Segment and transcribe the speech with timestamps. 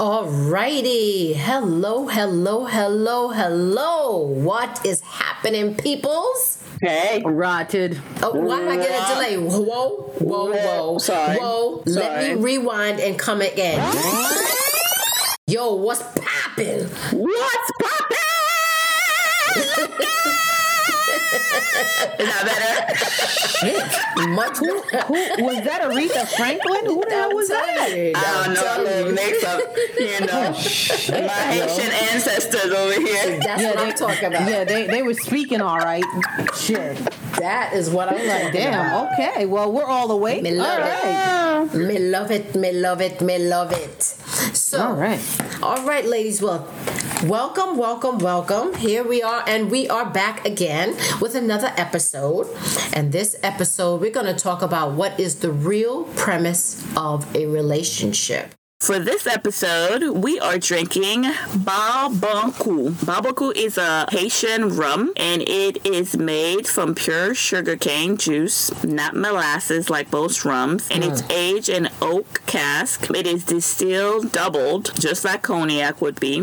[0.00, 1.34] Alrighty.
[1.34, 4.16] Hello, hello, hello, hello.
[4.28, 6.64] What is happening, peoples?
[6.80, 7.22] Hey.
[7.22, 8.00] Rotted.
[8.22, 9.36] Oh, why did I get a delay?
[9.36, 10.98] Whoa, whoa, whoa, whoa.
[10.98, 11.36] Sorry.
[11.36, 11.82] Whoa.
[11.84, 13.78] Let me rewind and come again.
[15.46, 16.86] Yo, what's poppin'?
[16.86, 17.89] What's poppin'?
[21.50, 24.28] Is that better?
[24.30, 24.74] Much Who
[25.44, 25.82] was that?
[25.82, 26.86] Aretha Franklin?
[26.86, 27.88] Who the hell was that?
[27.90, 29.60] I don't know, a little mix up,
[29.98, 31.26] you oh, know.
[31.26, 33.40] My Haitian ancestors over here.
[33.40, 34.48] That's what I'm talking about.
[34.48, 36.04] Yeah, they, they were speaking all right.
[36.56, 36.96] Shit.
[37.38, 38.52] That is what I'm talking about.
[38.52, 39.12] Damn.
[39.12, 39.46] Okay.
[39.46, 40.42] Well, we're all awake.
[40.42, 41.74] Me All love right.
[41.74, 42.54] Me love it.
[42.54, 43.20] Me love it.
[43.20, 44.02] Me love it.
[44.02, 45.20] So, All right.
[45.62, 46.40] all right, ladies.
[46.42, 46.68] Well,
[47.24, 48.74] welcome, welcome, welcome.
[48.74, 52.46] Here we are, and we are back again with another episode.
[52.94, 57.46] And this episode, we're going to talk about what is the real premise of a
[57.46, 58.54] relationship.
[58.80, 62.92] For this episode, we are drinking Babaku.
[62.92, 69.90] Babaku is a Haitian rum and it is made from pure sugarcane juice, not molasses
[69.90, 71.30] like most rums, and it's mm.
[71.30, 73.10] aged in oak cask.
[73.10, 76.38] It is distilled doubled, just like cognac would be.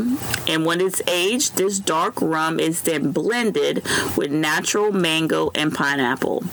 [0.47, 3.83] And when it's aged, this dark rum is then blended
[4.15, 6.43] with natural mango and pineapple.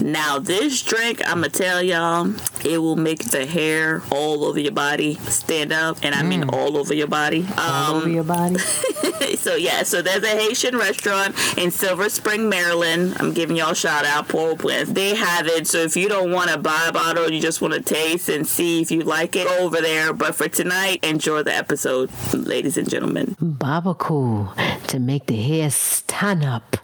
[0.00, 4.72] Now, this drink, I'm gonna tell y'all, it will make the hair all over your
[4.72, 7.46] body stand up, and I mean all over your body.
[7.56, 8.58] All over Um, your body.
[9.36, 13.16] so yeah, so there's a Haitian restaurant in Silver Spring, Maryland.
[13.20, 15.66] I'm giving y'all a shout out, Port au They have it.
[15.66, 18.46] So if you don't want to buy a bottle, you just want to taste and
[18.46, 20.12] see if you like it, go over there.
[20.12, 23.36] But for tonight, enjoy the episode, ladies and gentlemen.
[23.42, 24.54] Babaku
[24.88, 26.76] to make the hair stand up.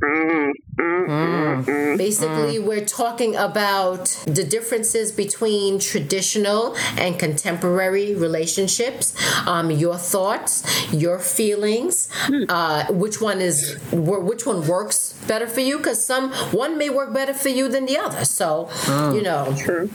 [0.00, 0.82] Mm-hmm.
[0.82, 1.70] Mm-hmm.
[1.70, 1.98] Mm.
[1.98, 2.64] Basically, mm.
[2.64, 9.14] we're talking about the differences between traditional and contemporary relationships,
[9.46, 12.44] um, your thoughts, your feelings, hmm.
[12.48, 15.76] uh, which one is which one works better for you?
[15.76, 18.24] Because some one may work better for you than the other.
[18.24, 19.14] So mm.
[19.14, 19.54] you know.
[19.58, 19.90] True.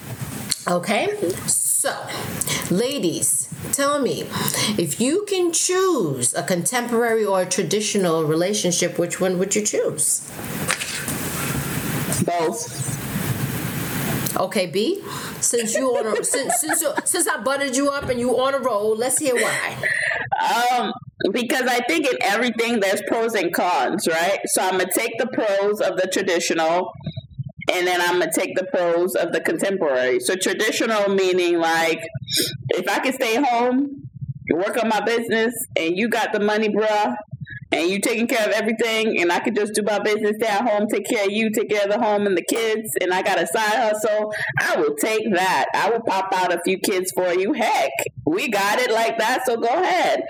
[0.68, 1.16] Okay,
[1.46, 1.65] so
[2.72, 4.24] ladies, tell me
[4.78, 10.22] if you can choose a contemporary or a traditional relationship, which one would you choose?
[12.24, 12.96] Both.
[14.38, 15.02] Okay, B.
[15.40, 18.60] Since you on a, since since since I buttered you up and you on a
[18.60, 19.78] roll, let's hear why.
[20.46, 20.92] Um,
[21.32, 24.40] because I think in everything there's pros and cons, right?
[24.48, 26.92] So I'm gonna take the pros of the traditional,
[27.72, 30.20] and then I'm gonna take the pros of the contemporary.
[30.20, 32.02] So traditional meaning like,
[32.70, 34.10] if I can stay home,
[34.54, 37.16] work on my business, and you got the money, bruh.
[37.72, 40.70] And you taking care of everything, and I could just do my business, stay at
[40.70, 43.22] home, take care of you, take care of the home and the kids, and I
[43.22, 44.32] got a side hustle.
[44.60, 45.66] I will take that.
[45.74, 47.54] I will pop out a few kids for you.
[47.54, 47.92] Heck,
[48.26, 50.22] we got it like that, so go ahead.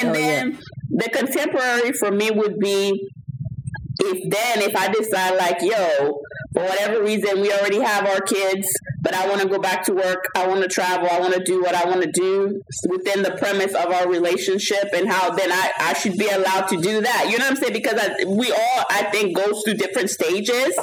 [0.00, 0.58] And Oh, then
[0.88, 3.08] the contemporary for me would be
[4.00, 6.20] if then if I decide like, yo,
[6.52, 8.68] for whatever reason we already have our kids,
[9.02, 11.42] but I want to go back to work, I want to travel, I want to
[11.42, 15.52] do what I want to do within the premise of our relationship, and how then
[15.52, 17.28] I I should be allowed to do that.
[17.30, 17.72] You know what I'm saying?
[17.72, 20.78] Because I, we all I think goes through different stages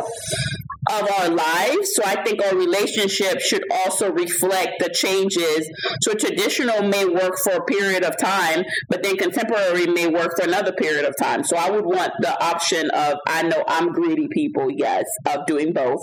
[0.92, 1.94] of our lives.
[1.94, 5.70] So I think our relationship should also reflect the changes.
[6.02, 10.46] So traditional may work for a period of time, but then contemporary may work for
[10.46, 11.44] another period of time.
[11.44, 15.74] So I would want the option of I know I'm greedy people, yes, of doing
[15.74, 16.02] both.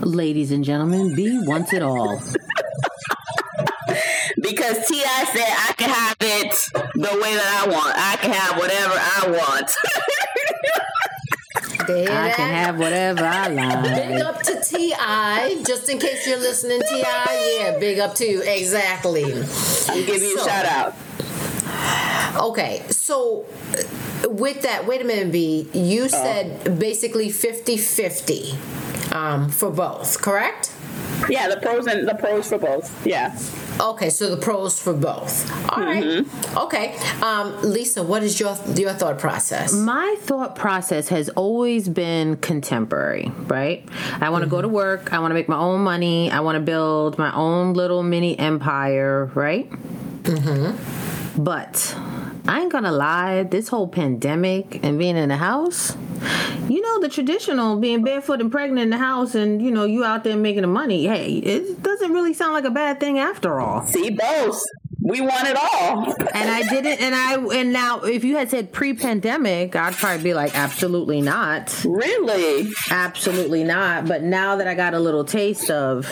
[0.00, 2.20] Ladies and gentlemen, B wants it all.
[4.40, 5.24] Because T.I.
[5.32, 6.54] said I can have it
[6.94, 7.94] the way that I want.
[7.96, 9.70] I can have whatever I want.
[11.88, 12.66] There I can that.
[12.66, 13.82] have whatever I like.
[13.84, 17.00] Big up to T.I., just in case you're listening, Ti.
[17.00, 18.42] Yeah, big up to you.
[18.42, 19.24] Exactly.
[19.24, 20.94] I'm giving you So- a shout out.
[22.36, 23.46] Okay, so
[24.28, 25.68] with that, wait a minute, B.
[25.72, 30.72] You said basically 50-50 um, for both, correct?
[31.28, 33.06] Yeah, the pros and the pros for both.
[33.06, 33.36] Yeah.
[33.80, 35.50] Okay, so the pros for both.
[35.70, 36.24] All right.
[36.56, 39.72] Okay, um, Lisa, what is your your thought process?
[39.72, 43.88] My thought process has always been contemporary, right?
[44.20, 45.12] I want to go to work.
[45.12, 46.30] I want to make my own money.
[46.30, 49.70] I want to build my own little mini empire, right?
[49.70, 51.42] Mm-hmm.
[51.42, 51.96] But
[52.48, 55.94] I ain't gonna lie, this whole pandemic and being in the house,
[56.66, 60.02] you know, the traditional being barefoot and pregnant in the house and, you know, you
[60.02, 63.60] out there making the money, hey, it doesn't really sound like a bad thing after
[63.60, 63.86] all.
[63.86, 64.62] See both.
[65.02, 66.14] We want it all.
[66.34, 70.22] And I didn't, and I, and now if you had said pre pandemic, I'd probably
[70.22, 71.84] be like, absolutely not.
[71.84, 72.70] Really?
[72.90, 74.08] Absolutely not.
[74.08, 76.06] But now that I got a little taste of,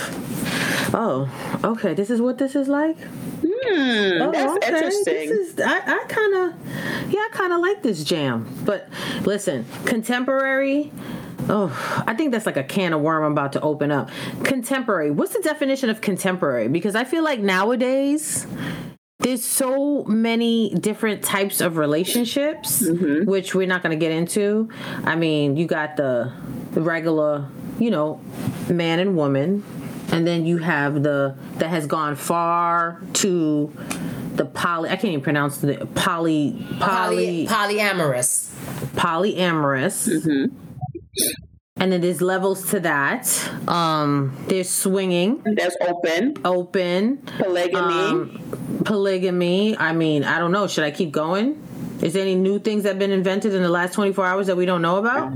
[0.94, 1.30] oh,
[1.64, 2.98] okay, this is what this is like.
[3.00, 3.55] Hmm.
[3.68, 4.66] Hmm, that's Oh, okay.
[4.68, 5.28] interesting.
[5.30, 8.46] This is, I, I kind of, yeah, I kind of like this jam.
[8.64, 8.88] But
[9.24, 10.92] listen, contemporary.
[11.48, 11.70] Oh,
[12.06, 14.10] I think that's like a can of worm I'm about to open up.
[14.42, 15.10] Contemporary.
[15.10, 16.68] What's the definition of contemporary?
[16.68, 18.46] Because I feel like nowadays
[19.20, 23.28] there's so many different types of relationships, Mm-hmm.
[23.30, 24.68] which we're not going to get into.
[25.04, 26.32] I mean, you got the
[26.72, 27.48] the regular,
[27.78, 28.20] you know,
[28.68, 29.62] man and woman,
[30.12, 33.72] and then you have the that has gone far to
[34.34, 34.88] the poly.
[34.90, 38.50] I can't even pronounce the poly Poly, poly polyamorous.
[38.96, 40.08] polyamorous.
[40.08, 40.56] Mm-hmm.
[41.78, 43.28] And then there's levels to that.
[43.68, 47.94] Um, there's swinging, There's open open, polygamy.
[47.94, 49.76] um, polygamy.
[49.76, 50.66] I mean, I don't know.
[50.68, 51.62] Should I keep going?
[52.02, 54.56] Is there any new things that have been invented in the last 24 hours that
[54.56, 55.32] we don't know about?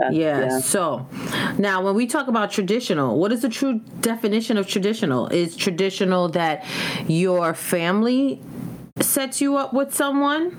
[0.00, 0.58] That's- Yeah.
[0.60, 1.06] So
[1.58, 5.28] now, when we talk about traditional, what is the true definition of traditional?
[5.28, 6.64] Is traditional that
[7.06, 8.40] your family
[9.00, 10.56] sets you up with someone?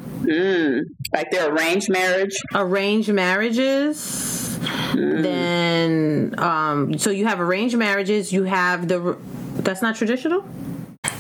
[1.13, 2.35] like their arranged marriage.
[2.55, 4.59] Arranged marriages.
[4.93, 8.31] Then, um, so you have arranged marriages.
[8.31, 9.17] You have the.
[9.55, 10.43] That's not traditional.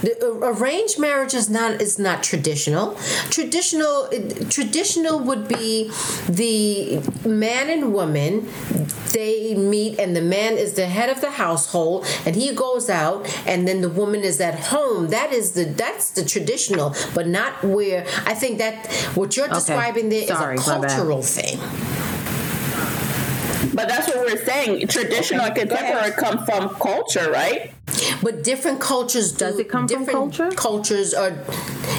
[0.01, 2.95] The uh, arranged marriage is not is not traditional.
[3.29, 4.09] Traditional
[4.49, 5.91] traditional would be
[6.27, 8.47] the man and woman
[9.13, 13.27] they meet and the man is the head of the household and he goes out
[13.45, 15.09] and then the woman is at home.
[15.09, 20.09] That is the that's the traditional, but not where I think that what you're describing
[20.09, 21.59] there is Sorry, a cultural thing.
[23.73, 24.87] But that's what we're saying.
[24.87, 27.73] Traditional and contemporary come from culture, right?
[28.21, 30.51] But different cultures do, Does it come from different culture?
[30.55, 31.33] Cultures are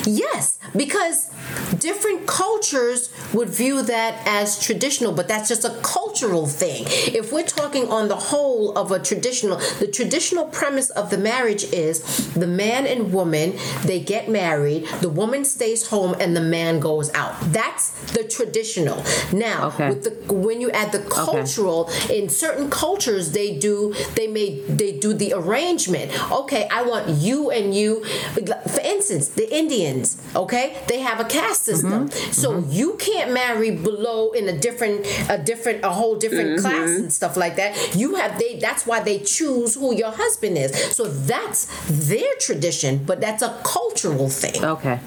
[0.07, 1.31] yes, because
[1.79, 6.85] different cultures would view that as traditional, but that's just a cultural thing.
[6.89, 11.65] If we're talking on the whole of a traditional, the traditional premise of the marriage
[11.65, 13.55] is the man and woman
[13.85, 17.35] they get married, the woman stays home, and the man goes out.
[17.53, 19.03] That's the traditional.
[19.33, 19.89] Now, Okay.
[19.91, 24.93] with the when you add the cultural in certain cultures they do they may they
[24.99, 31.01] do the arrangement okay i want you and you for instance the indians okay they
[31.01, 32.33] have a caste system mm-hmm.
[32.33, 32.71] so mm-hmm.
[32.71, 36.61] you can't marry below in a different a different a whole different mm-hmm.
[36.61, 40.59] class and stuff like that you have they that's why they choose who your husband
[40.59, 41.67] is so that's
[42.09, 45.01] their tradition but that's a cultural thing Okay.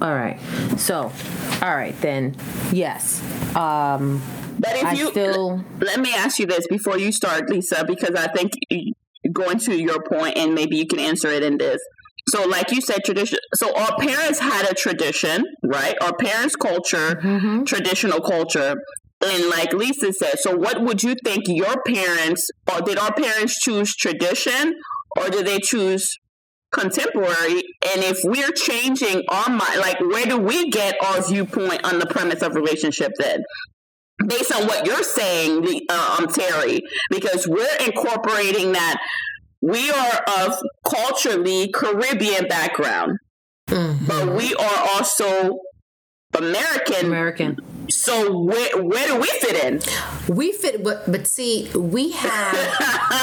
[0.00, 0.38] All right.
[0.76, 1.12] So,
[1.62, 2.36] all right then.
[2.72, 3.22] Yes.
[3.56, 4.22] Um,
[4.58, 8.14] But if I you still- let me ask you this before you start, Lisa, because
[8.14, 8.52] I think
[9.32, 11.80] going to your point, and maybe you can answer it in this.
[12.28, 13.38] So, like you said, tradition.
[13.56, 15.94] So, our parents had a tradition, right?
[16.02, 17.20] Our parents' culture,
[17.64, 18.74] traditional culture.
[19.24, 23.58] And like Lisa said, so what would you think your parents, or did our parents
[23.58, 24.74] choose tradition,
[25.18, 26.06] or did they choose
[26.72, 27.62] contemporary?
[27.92, 32.06] And if we're changing our mind, like where do we get our viewpoint on the
[32.06, 33.42] premise of relationship then?
[34.28, 36.80] based on what you're saying, the- uh, um, Terry,
[37.10, 38.96] because we're incorporating that
[39.60, 40.56] we are of
[40.88, 43.18] culturally Caribbean background,
[43.68, 44.06] Mm-hmm.
[44.06, 45.58] but we are also
[46.36, 47.06] American.
[47.06, 47.56] American.
[47.88, 49.80] So where where do we fit in?
[50.34, 52.54] we fit but but see we have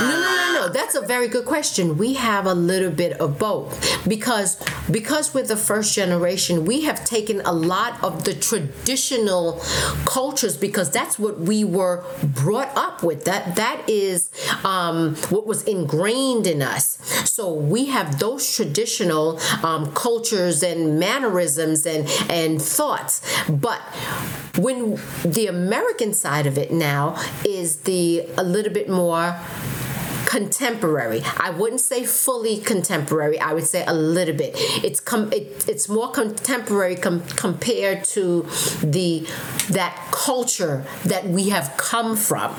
[0.00, 0.68] No, no, no, no.
[0.68, 1.96] That's a very good question.
[1.96, 3.68] We have a little bit of both
[4.06, 9.60] because because we're the first generation, we have taken a lot of the traditional
[10.04, 13.24] cultures because that's what we were brought up with.
[13.24, 14.30] That that is
[14.64, 16.98] um, what was ingrained in us.
[17.30, 23.80] So we have those traditional um, cultures and mannerisms and and thoughts, but
[24.58, 29.36] when the American side of it now is the a little bit more
[30.26, 31.22] contemporary.
[31.38, 33.38] I wouldn't say fully contemporary.
[33.38, 34.52] I would say a little bit.
[34.84, 38.42] It's com- it, it's more contemporary com- compared to
[38.82, 39.26] the
[39.70, 42.54] that culture that we have come from.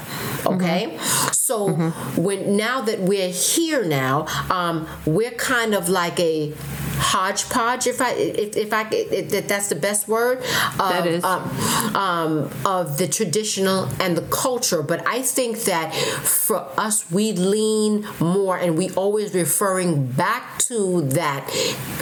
[0.46, 0.98] Okay,
[1.32, 1.74] so
[2.16, 6.54] when now that we're here now, um, we're kind of like a
[6.98, 11.24] hodgepodge if i if, if i if, that's the best word of, That is.
[11.24, 14.82] um, um, of the traditional and the culture.
[14.82, 21.02] But I think that for us, we lean more, and we always referring back to
[21.10, 21.44] that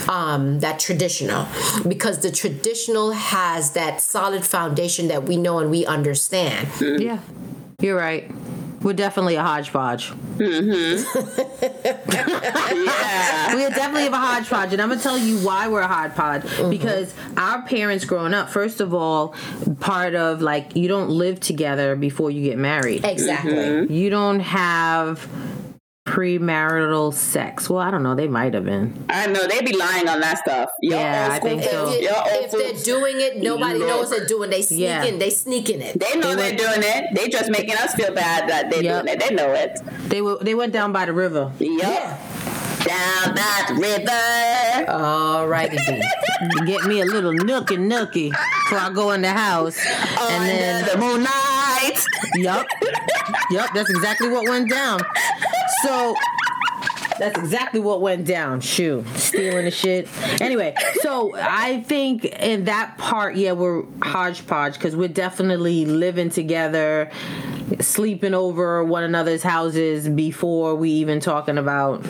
[0.10, 1.48] um, that traditional
[1.88, 6.68] because the traditional has that solid foundation that we know and we understand.
[6.80, 7.20] Yeah.
[7.80, 8.32] You're right.
[8.86, 10.10] We're definitely a hodgepodge.
[10.38, 10.46] Yeah.
[10.46, 11.58] Mm-hmm.
[13.58, 16.44] we are definitely a hodgepodge, and I'm gonna tell you why we're a hodgepodge.
[16.44, 16.70] Mm-hmm.
[16.70, 19.34] Because our parents growing up, first of all,
[19.80, 23.04] part of like you don't live together before you get married.
[23.04, 23.92] Exactly.
[23.92, 25.27] You don't have
[26.06, 27.70] premarital sex.
[27.70, 28.16] Well, I don't know.
[28.16, 29.06] They might have been.
[29.10, 30.70] I know they'd be lying on that stuff.
[30.82, 31.90] Y'all Yeah, I think so.
[31.90, 33.88] If, y'all if they're doing it, nobody Yeah.
[33.88, 34.50] knows they're doing.
[34.52, 34.84] They sneaking.
[34.86, 35.18] Yeah.
[35.18, 36.00] They sneaking it.
[36.00, 37.16] They know they are doing it.
[37.16, 39.04] They just making us feel bad that they're Yep.
[39.06, 39.20] doing it.
[39.28, 39.80] They know it.
[40.10, 40.38] They were.
[40.42, 41.52] They went down by the river.
[41.60, 42.20] Yup.
[42.86, 44.92] Down that river.
[44.92, 45.78] All righty.
[46.68, 49.76] Get me a little nookie nookie before I go in the house,
[50.22, 52.06] and then Under the moonlight.
[52.36, 52.68] Yup.
[53.50, 55.00] Yup, that's exactly what went down.
[55.84, 56.15] So
[57.20, 58.62] that's exactly what went down.
[58.62, 60.08] Shoo, stealing the shit.
[60.41, 67.10] Anyway, so I think in that part, yeah, we're hodgepodge because we're definitely living together,
[67.79, 72.05] sleeping over one another's houses before we even talking about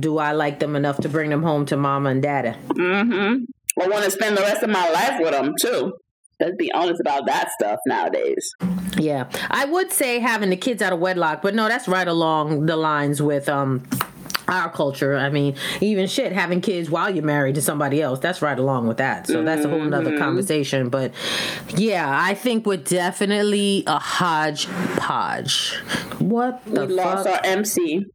[0.00, 2.56] do I like them enough to bring them home to mama and daddy.
[2.68, 3.44] Mm-hmm.
[3.80, 5.92] I want to spend the rest of my life with them too.
[6.40, 8.52] Let's be honest about that stuff nowadays.
[8.98, 12.66] Yeah, I would say having the kids out of wedlock, but no, that's right along
[12.66, 13.82] the lines with um
[14.48, 15.16] our culture.
[15.16, 18.86] I mean, even shit having kids while you're married to somebody else, that's right along
[18.86, 19.26] with that.
[19.26, 20.88] So that's a whole nother conversation.
[20.88, 21.12] But
[21.74, 25.74] yeah, I think we're definitely a hodgepodge.
[26.20, 27.44] What the We lost fuck?
[27.44, 28.06] our MC.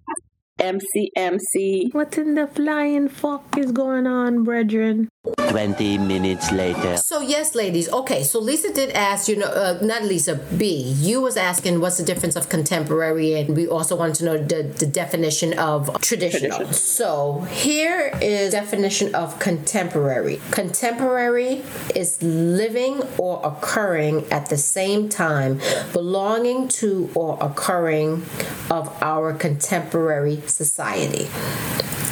[0.60, 1.90] MC, MC.
[1.92, 5.10] What in the flying fuck is going on, brethren?
[5.52, 6.98] 20 minutes later.
[6.98, 7.88] So yes, ladies.
[7.90, 9.28] Okay, so Lisa did ask.
[9.28, 10.36] You know, uh, not Lisa.
[10.58, 10.94] B.
[10.98, 14.64] You was asking what's the difference of contemporary, and we also wanted to know the,
[14.64, 16.58] the definition of traditional.
[16.58, 16.74] Traditional.
[16.74, 20.42] So here is definition of contemporary.
[20.52, 21.64] Contemporary
[21.96, 25.60] is living or occurring at the same time,
[25.94, 28.24] belonging to or occurring
[28.72, 31.28] of our contemporary society.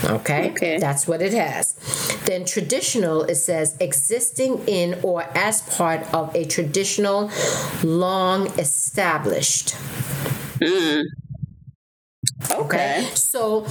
[0.05, 0.51] Okay?
[0.51, 0.77] Okay.
[0.77, 1.73] That's what it has.
[2.25, 7.31] Then traditional, it says existing in or as part of a traditional,
[7.83, 9.75] long established.
[10.59, 11.05] Mm.
[12.59, 13.07] Okay.
[13.13, 13.61] So,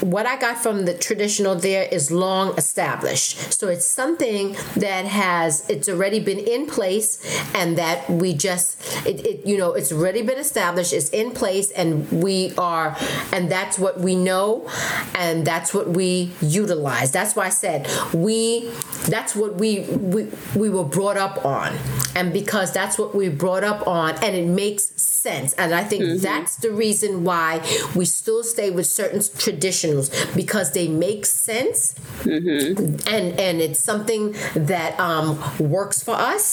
[0.00, 3.52] what I got from the traditional there is long established.
[3.52, 7.18] So it's something that has it's already been in place,
[7.54, 10.92] and that we just it, it you know it's already been established.
[10.92, 12.96] It's in place, and we are,
[13.32, 14.70] and that's what we know,
[15.14, 17.10] and that's what we utilize.
[17.10, 18.70] That's why I said we.
[19.08, 21.76] That's what we we we were brought up on,
[22.14, 24.84] and because that's what we brought up on, and it makes
[25.26, 25.52] sense.
[25.54, 27.50] And I think that's the reason why
[27.94, 30.06] we still stay with certain traditionals
[30.36, 35.28] because they make sense and and it's something that um,
[35.58, 36.46] works for us.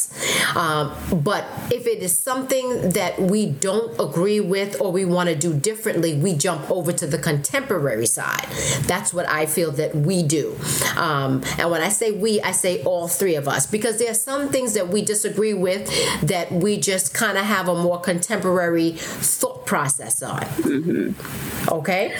[0.56, 0.86] Um,
[1.30, 5.54] but if it is something that we don't agree with or we want to do
[5.54, 8.48] differently, we jump over to the contemporary side.
[8.92, 10.56] That's what I feel that we do.
[10.96, 14.22] Um, and when I say we, I say all three of us because there are
[14.32, 15.84] some things that we disagree with
[16.22, 18.63] that we just kind of have a more contemporary
[18.96, 20.42] thought process on.
[20.42, 21.70] Mm-hmm.
[21.70, 22.16] Okay.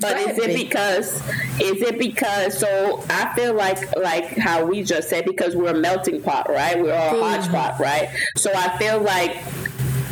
[0.00, 1.16] But is it because
[1.60, 5.78] is it because so I feel like like how we just said because we're a
[5.78, 6.80] melting pot, right?
[6.80, 7.52] We're all a mm-hmm.
[7.52, 8.08] hodgepodge, right?
[8.36, 9.42] So I feel like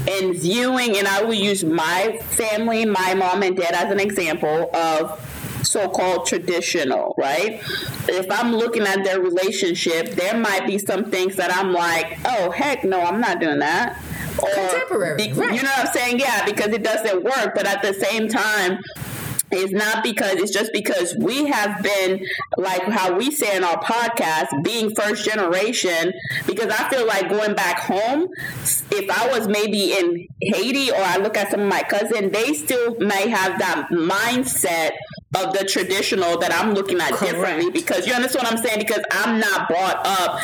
[0.08, 4.70] in viewing and I will use my family, my mom and dad as an example
[4.74, 5.20] of
[5.62, 7.60] so-called traditional, right?
[8.08, 12.50] If I'm looking at their relationship, there might be some things that I'm like, oh
[12.50, 14.00] heck no, I'm not doing that.
[14.42, 15.54] Or, uh, Contemporary, be- right.
[15.54, 16.20] You know what I'm saying?
[16.20, 17.54] Yeah, because it doesn't work.
[17.54, 18.78] But at the same time,
[19.50, 22.26] it's not because it's just because we have been
[22.56, 26.12] like how we say in our podcast being first generation
[26.46, 28.28] because i feel like going back home
[28.90, 32.52] if i was maybe in haiti or i look at some of my cousins they
[32.54, 34.90] still may have that mindset
[35.34, 39.02] of the traditional that i'm looking at differently because you understand what i'm saying because
[39.10, 40.40] i'm not brought up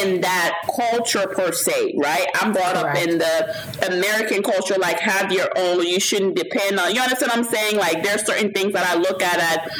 [0.00, 5.30] in that culture per se right i'm brought up in the american culture like have
[5.30, 8.72] your own you shouldn't depend on you understand what i'm saying like there's certain things
[8.72, 9.72] that i look at as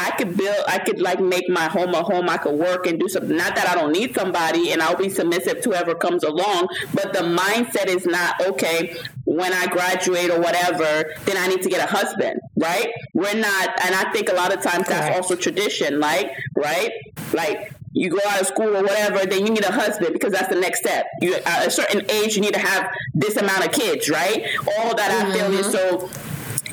[0.00, 2.28] I could build, I could like make my home a home.
[2.28, 3.36] I could work and do something.
[3.36, 7.12] Not that I don't need somebody and I'll be submissive to whoever comes along, but
[7.12, 8.96] the mindset is not, okay,
[9.28, 12.88] when I graduate or whatever, then I need to get a husband, right?
[13.12, 16.90] We're not, and I think a lot of times that's also tradition, like, right?
[17.34, 20.48] Like, you go out of school or whatever, then you need a husband because that's
[20.48, 21.04] the next step.
[21.20, 24.46] You at a certain age, you need to have this amount of kids, right?
[24.78, 26.06] All that I feel is mm-hmm.
[26.06, 26.10] so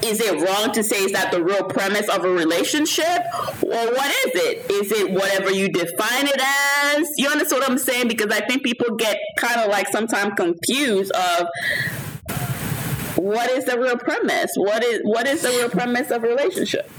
[0.03, 3.19] is it wrong to say is that the real premise of a relationship
[3.61, 7.77] or what is it is it whatever you define it as you understand what i'm
[7.77, 11.47] saying because i think people get kind of like sometimes confused of
[13.15, 14.51] what is the real premise?
[14.55, 16.89] What is what is the real premise of relationship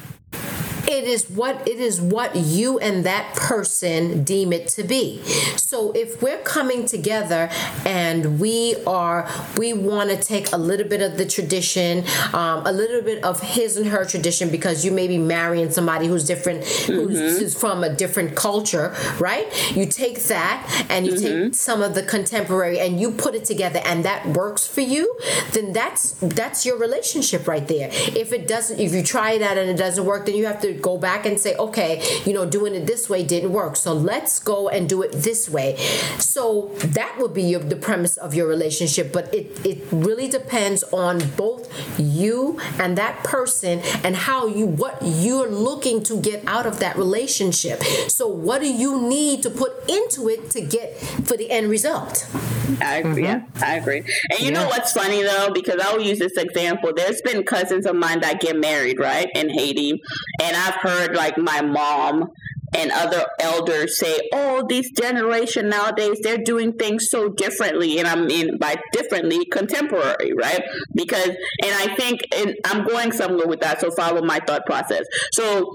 [0.89, 5.23] It is what it is what you and that person deem it to be.
[5.57, 7.49] So if we're coming together
[7.85, 12.73] and we are we want to take a little bit of the tradition, um, a
[12.73, 16.65] little bit of his and her tradition because you may be marrying somebody who's different,
[16.65, 19.47] who's, who's from a different culture, right?
[19.77, 23.81] You take that and you take some of the contemporary and you put it together
[23.85, 25.19] and that works for you,
[25.53, 27.89] then that's that's your relationship right there.
[27.93, 30.61] If it doesn't, if you try it out and it doesn't work, then you have
[30.63, 33.77] to go back and say, okay, you know, doing it this way didn't work.
[33.77, 35.77] So let's go and do it this way.
[36.19, 40.83] So that would be your, the premise of your relationship, but it it really depends
[40.93, 41.69] on both
[41.99, 46.97] you and that person and how you what you're looking to get out of that
[46.97, 47.83] relationship.
[48.09, 52.27] So what do you need to put into it to get for the end result?
[52.81, 53.23] I agree.
[53.23, 53.59] Mm-hmm.
[53.59, 54.03] Yeah, I agree.
[54.31, 56.93] And you know what's funny though, because I'll use this example.
[56.95, 60.03] There's been cousins of mine that get married, right, in Haiti,
[60.43, 62.25] and I've heard like my mom
[62.77, 68.17] and other elders say, "Oh, this generation nowadays they're doing things so differently," and I
[68.17, 70.63] mean by differently, contemporary, right?
[70.95, 75.05] Because, and I think, and I'm going somewhere with that, so follow my thought process.
[75.33, 75.73] So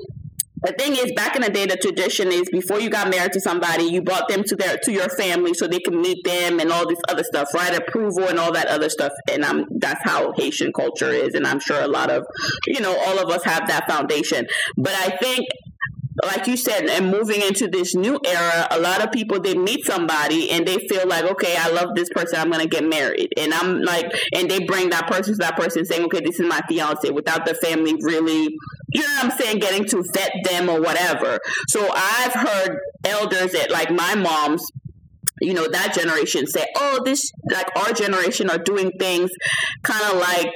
[0.63, 3.41] the thing is, back in the day, the tradition is before you got married to
[3.41, 6.71] somebody, you brought them to their to your family so they can meet them and
[6.71, 7.75] all this other stuff, right?
[7.75, 9.11] Approval and all that other stuff.
[9.29, 12.25] And I'm that's how Haitian culture is, and I'm sure a lot of
[12.67, 14.45] you know all of us have that foundation.
[14.77, 15.47] But I think
[16.23, 19.85] like you said, and moving into this new era, a lot of people they meet
[19.85, 23.53] somebody and they feel like, okay, I love this person, I'm gonna get married, and
[23.53, 26.61] I'm like, and they bring that person to that person saying, okay, this is my
[26.67, 28.55] fiance, without the family really,
[28.93, 31.39] you know what I'm saying, getting to vet them or whatever.
[31.69, 34.65] So I've heard elders at like my mom's
[35.41, 39.31] you know that generation say oh this like our generation are doing things
[39.81, 40.53] kind of like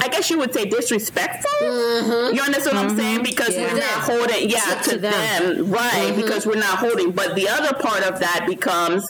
[0.00, 1.50] I guess you would say disrespectful.
[1.66, 2.34] Mm-hmm.
[2.34, 3.16] You understand what I'm saying?
[3.16, 3.24] Mm-hmm.
[3.24, 5.56] Because we're not holding, yeah, to, to them.
[5.56, 5.90] them, right?
[5.92, 6.20] Mm-hmm.
[6.20, 7.12] Because we're not holding.
[7.12, 9.06] But the other part of that becomes,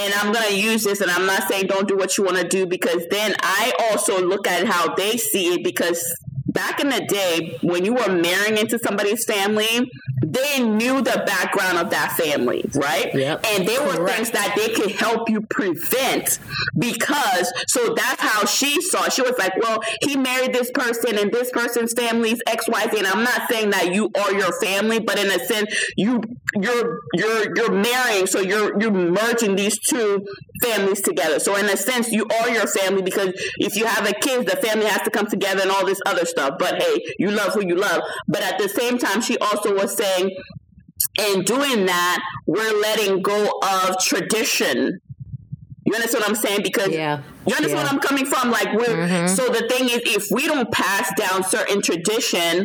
[0.00, 2.48] and I'm gonna use this, and I'm not saying don't do what you want to
[2.48, 6.02] do because then I also look at how they see it because
[6.46, 9.88] back in the day when you were marrying into somebody's family
[10.32, 13.44] they knew the background of that family right Yep.
[13.46, 16.38] and there were things that they could help you prevent
[16.78, 19.12] because so that's how she saw it.
[19.12, 23.24] she was like well he married this person and this person's family's xyz and i'm
[23.24, 26.20] not saying that you are your family but in a sense you
[26.60, 30.26] you're you're you're marrying so you're you're merging these two
[30.62, 34.12] families together so in a sense you are your family because if you have a
[34.14, 37.30] kid the family has to come together and all this other stuff but hey you
[37.30, 40.30] love who you love but at the same time she also was saying
[41.20, 45.00] in doing that we're letting go of tradition
[45.90, 46.60] you understand what I'm saying?
[46.62, 47.18] Because Yeah.
[47.46, 47.76] you understand Yeah.
[47.76, 48.50] where I'm coming from.
[48.52, 49.26] Like we're mm-hmm.
[49.26, 52.64] so the thing is, if we don't pass down certain tradition,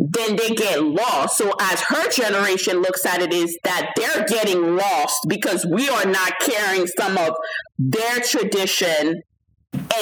[0.00, 1.36] then they get lost.
[1.36, 6.04] So as her generation looks at it, is that they're getting lost because we are
[6.06, 7.34] not carrying some of
[7.78, 9.22] their tradition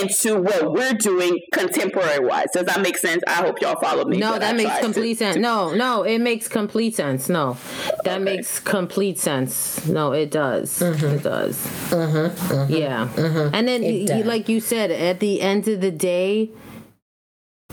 [0.00, 2.46] into what we're doing contemporary wise.
[2.54, 3.22] Does that make sense?
[3.26, 4.18] I hope y'all follow me.
[4.18, 5.37] No, that I makes tried to- complete sense.
[5.37, 7.28] No, no, it makes complete sense.
[7.28, 7.56] No,
[8.04, 9.87] that makes complete sense.
[9.88, 10.78] No, it does.
[10.78, 11.06] Mm-hmm.
[11.06, 11.56] It does.
[11.90, 12.52] Mm-hmm.
[12.54, 12.72] Mm-hmm.
[12.72, 13.50] Yeah.
[13.52, 16.50] And then, y- like you said, at the end of the day,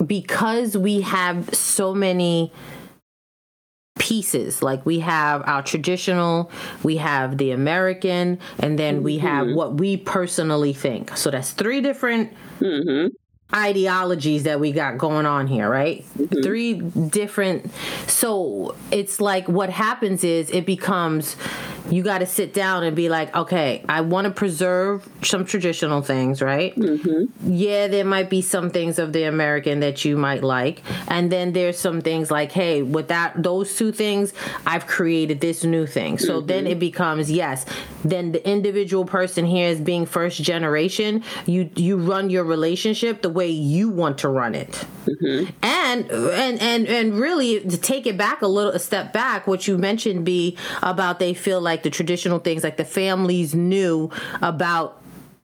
[0.05, 2.51] because we have so many
[3.99, 6.51] pieces like we have our traditional
[6.81, 9.55] we have the american and then we have mm-hmm.
[9.55, 11.15] what we personally think.
[11.15, 13.07] So that's three different mm-hmm.
[13.55, 16.03] Ideologies that we got going on here, right?
[16.17, 16.41] Mm-hmm.
[16.41, 17.71] Three different.
[18.07, 21.35] So it's like what happens is it becomes
[21.89, 26.01] you got to sit down and be like, okay, I want to preserve some traditional
[26.01, 26.75] things, right?
[26.75, 27.51] Mm-hmm.
[27.53, 31.53] Yeah, there might be some things of the American that you might like, and then
[31.53, 34.33] there's some things like, hey, with that those two things,
[34.65, 36.17] I've created this new thing.
[36.17, 36.47] So mm-hmm.
[36.47, 37.65] then it becomes yes.
[38.05, 41.23] Then the individual person here is being first generation.
[41.45, 44.71] You you run your relationship the way you want to run it,
[45.05, 45.49] mm-hmm.
[45.61, 49.47] and and and and really to take it back a little a step back.
[49.47, 54.11] What you mentioned be about they feel like the traditional things like the families knew
[54.41, 55.03] about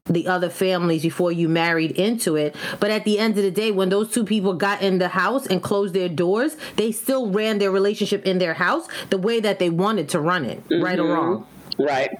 [0.10, 2.56] the other families before you married into it.
[2.80, 5.46] But at the end of the day, when those two people got in the house
[5.46, 9.60] and closed their doors, they still ran their relationship in their house the way that
[9.60, 11.12] they wanted to run it, right or mm-hmm.
[11.12, 11.48] wrong.
[11.78, 12.18] Right.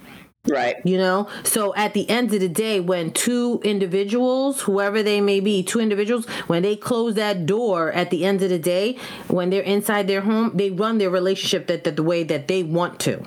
[0.50, 0.76] Right.
[0.84, 1.28] You know?
[1.44, 5.80] So at the end of the day, when two individuals, whoever they may be, two
[5.80, 10.08] individuals, when they close that door at the end of the day, when they're inside
[10.08, 13.22] their home, they run their relationship that, that the way that they want to.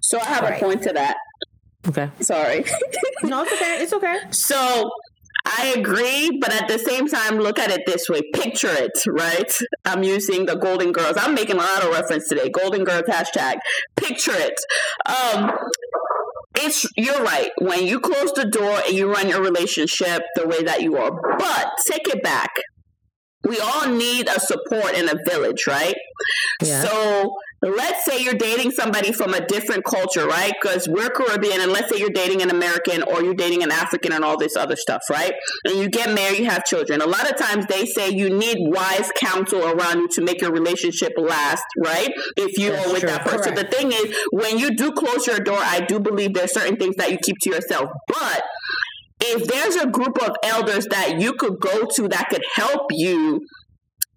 [0.00, 0.60] So I have Right.
[0.60, 1.16] a point to that.
[1.88, 2.10] Okay.
[2.20, 2.64] Sorry.
[3.22, 3.76] No, it's okay.
[3.82, 4.18] It's okay.
[4.32, 4.90] So
[5.46, 8.20] I agree, but at the same time, look at it this way.
[8.34, 9.50] Picture it, right?
[9.86, 11.16] I'm using the Golden Girls.
[11.18, 12.50] I'm making a lot of reference today.
[12.50, 13.56] Golden Girls hashtag.
[13.96, 14.58] Picture it.
[15.06, 15.50] Um,
[16.54, 17.50] it's you're right.
[17.58, 21.10] When you close the door and you run your relationship the way that you are,
[21.38, 22.50] but take it back.
[23.46, 25.94] We all need a support in a village, right?
[26.62, 26.82] Yeah.
[26.82, 30.52] So let's say you're dating somebody from a different culture, right?
[30.60, 34.12] Because we're Caribbean, and let's say you're dating an American or you're dating an African
[34.12, 35.32] and all this other stuff, right?
[35.64, 37.00] And you get married, you have children.
[37.00, 40.52] A lot of times they say you need wise counsel around you to make your
[40.52, 42.10] relationship last, right?
[42.36, 43.10] If you That's are with true.
[43.10, 43.54] that person.
[43.54, 43.70] Correct.
[43.70, 46.96] The thing is, when you do close your door, I do believe there's certain things
[46.96, 48.42] that you keep to yourself, but
[49.26, 53.40] if there's a group of elders that you could go to that could help you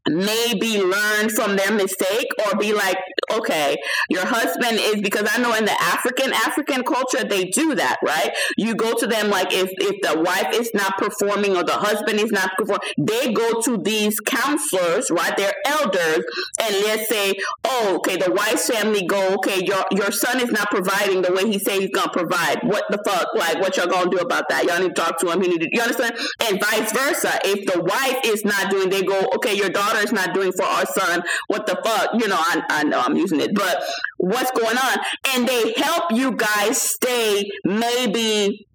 [0.10, 2.98] maybe learn from their mistake or be like
[3.34, 3.76] okay
[4.10, 8.32] your husband is because i know in the african african culture they do that right?
[8.58, 12.20] You go to them like if if the wife is not performing or the husband
[12.20, 15.36] is not performing they go to these counselors right?
[15.36, 16.24] They're elders
[16.62, 17.34] and let's say
[17.70, 21.50] oh okay the wife's family go okay your your son is not providing the way
[21.50, 22.60] he say he's gonna provide.
[22.64, 23.28] What the fuck?
[23.36, 24.66] Like what y'all gonna do about that?
[24.66, 25.42] Y'all need to talk to him.
[25.42, 26.18] He need to you understand?
[26.48, 27.40] And vice versa.
[27.44, 30.66] If the wife is not doing they go okay your daughter is not doing for
[30.66, 31.22] our son.
[31.48, 32.10] What the fuck?
[32.20, 33.84] You know I, I know i'm using it but
[34.18, 34.98] what's going on?
[35.34, 38.68] And they help you guys stay maybe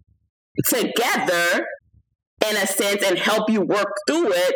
[0.68, 1.66] together
[2.48, 4.54] in a sense and help you work through it,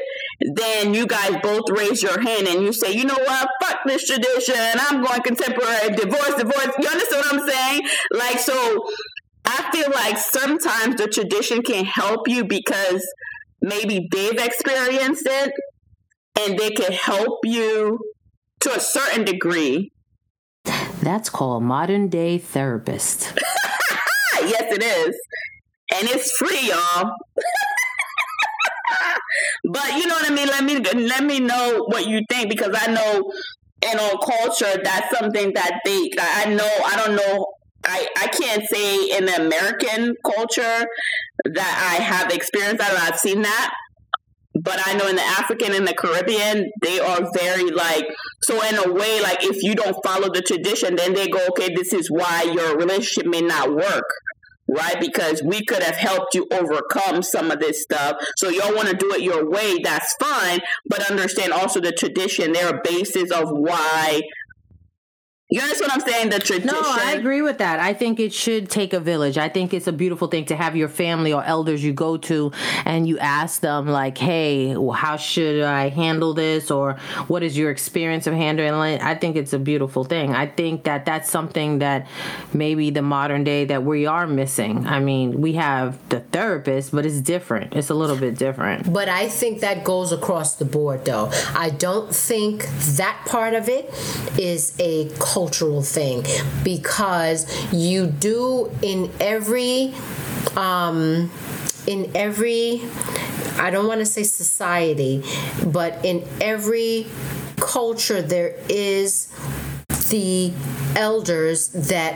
[0.55, 4.07] then you guys both raise your hand and you say, you know what, fuck this
[4.07, 6.70] tradition, I'm going contemporary, divorce, divorce.
[6.79, 7.83] You understand what I'm saying?
[8.12, 8.85] Like, so
[9.44, 13.07] I feel like sometimes the tradition can help you because
[13.62, 15.53] maybe they've experienced it
[16.40, 17.99] and they can help you
[18.61, 19.92] to a certain degree.
[21.01, 23.33] That's called modern day therapist.
[24.42, 25.16] Yes, it is.
[25.94, 27.11] And it's free, y'all.
[29.72, 30.46] but you know what I mean.
[30.46, 33.33] Let me let me know what you think because I know
[33.83, 36.11] in our culture that's something that they.
[36.18, 36.70] I know.
[36.85, 37.46] I don't know.
[37.85, 40.87] I I can't say in the American culture
[41.55, 43.74] that I have experienced that I've seen that.
[44.62, 48.07] But I know in the African and the Caribbean, they are very like
[48.44, 48.62] so.
[48.62, 51.92] In a way, like if you don't follow the tradition, then they go, okay, this
[51.92, 54.05] is why your relationship may not work
[54.68, 55.00] right?
[55.00, 58.16] Because we could have helped you overcome some of this stuff.
[58.37, 62.52] So y'all want to do it your way, that's fine, but understand also the tradition.
[62.52, 64.22] There are bases of why.
[65.48, 66.30] You understand what I'm saying?
[66.30, 66.66] The tradition.
[66.66, 67.78] No, I agree with that.
[67.78, 69.38] I think it should take a village.
[69.38, 72.50] I think it's a beautiful thing to have your family or elders you go to
[72.85, 76.72] and you ask them, like, hey, how should I handle this?
[76.72, 76.94] Or
[77.28, 79.02] what is your experience of handling it?
[79.02, 80.35] I think it's a beautiful thing.
[80.35, 82.09] I think that that's something that
[82.52, 84.85] maybe the modern day that we are missing.
[84.85, 87.76] I mean, we have the therapist, but it's different.
[87.76, 88.92] It's a little bit different.
[88.92, 91.30] But I think that goes across the board, though.
[91.54, 93.90] I don't think that part of it
[94.37, 96.25] is a cultural thing
[96.64, 99.92] because you do in every,
[100.57, 101.31] um,
[101.87, 102.81] in every,
[103.59, 105.22] I don't want to say society,
[105.66, 107.07] but in every
[107.61, 109.29] culture there is
[110.11, 110.53] the
[110.97, 112.14] elders that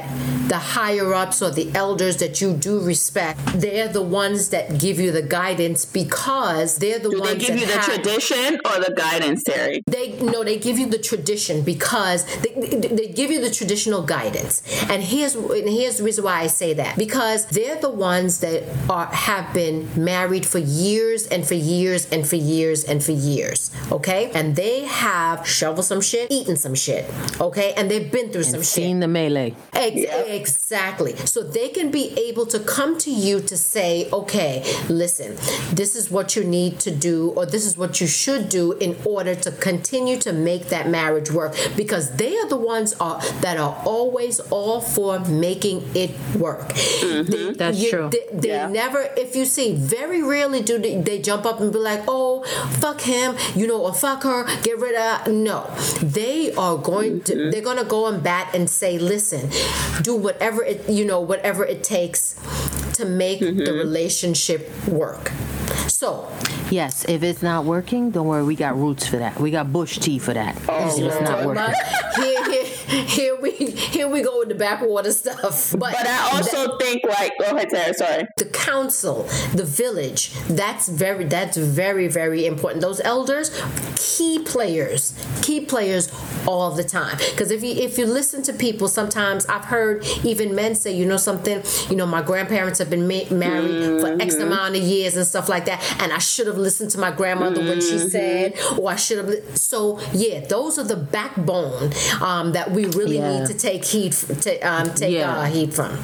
[0.48, 4.98] the higher ups or the elders that you do respect they're the ones that give
[4.98, 8.60] you the guidance because they're the Do ones they give that you the have, tradition
[8.64, 9.82] or the guidance, Terry?
[9.86, 14.62] they no they give you the tradition because they, they, give you the traditional guidance.
[14.88, 16.96] And here's and here's the reason why i say that.
[16.96, 22.26] Because they're the ones that are have been married for years and for years and
[22.26, 24.30] for years and for years okay?
[24.32, 27.04] And they have shoveled some shit eaten some shit
[27.40, 29.54] okay and they've been through some shit Seen the melee.
[29.72, 31.16] Ex- Exactly.
[31.16, 35.36] So they can be able to come to you to say, okay, listen,
[35.74, 38.96] this is what you need to do, or this is what you should do in
[39.04, 43.56] order to continue to make that marriage work, because they are the ones are, that
[43.58, 46.68] are always all for making it work.
[46.68, 47.30] Mm-hmm.
[47.30, 48.10] They- That's you- true.
[48.10, 48.68] They, they Yeah.
[48.68, 52.44] never, if you see, very rarely do they, they jump up and be like, oh,
[52.80, 55.26] fuck him, you know, or fuck her, get rid of.
[55.32, 55.58] No,
[56.02, 57.50] they are going to, mm-hmm.
[57.50, 59.50] they're going to go and bat and say, listen,
[60.02, 62.34] do whatever it, you know, whatever it takes
[62.94, 63.78] to make the mm-hmm.
[63.78, 65.30] relationship work.
[65.88, 66.28] So,
[66.70, 68.44] Yes, if it's not working, don't worry.
[68.44, 69.40] We got roots for that.
[69.40, 70.56] We got bush tea for that.
[70.68, 71.74] Oh, if it's not working.
[72.16, 75.72] here, here, here we here we go with the backwater stuff.
[75.72, 78.28] But, But I also think like go ahead, Terry, sorry.
[78.36, 82.82] the council, the village, that's very that's very very important.
[82.82, 83.50] Those elders,
[83.96, 86.12] key players, key players
[86.46, 87.16] all the time.
[87.30, 91.04] Because if you if you listen to people, sometimes I've heard even men say, you
[91.04, 94.46] know something, you know my grandparents have been ma- married for X mm-hmm.
[94.46, 97.60] amount of years and stuff like that, and I should have listened to my grandmother
[97.62, 99.28] when she said, or I should have.
[99.28, 103.40] li- So yeah, those are the backbone um, that we really Yeah.
[103.40, 105.38] need to take heed to, um, take Yeah.
[105.40, 105.98] uh, heed from.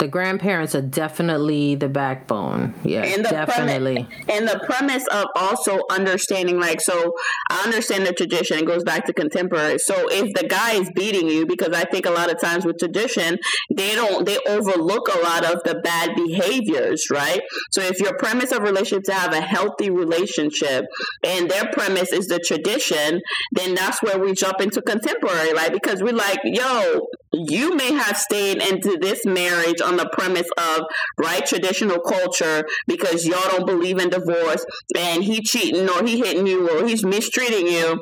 [0.00, 2.74] The grandparents are definitely the backbone.
[2.84, 4.04] Yeah, and the definitely.
[4.04, 7.14] premise and the premise of also understanding like so
[7.50, 11.28] i understand the tradition it goes back to contemporary so if the guy is beating
[11.28, 13.38] you because i think a lot of times with tradition
[13.74, 18.52] they don't they overlook a lot of the bad behaviors right so if your premise
[18.52, 20.84] of relationship to have a healthy relationship
[21.24, 23.20] and their premise is the tradition
[23.52, 28.16] then that's where we jump into contemporary right because we're like yo you may have
[28.16, 30.82] stayed into this marriage on the premise of
[31.18, 34.64] right traditional culture because y'all don't believe in divorce
[34.96, 38.00] and he cheating or he hitting you or he's mistreating you.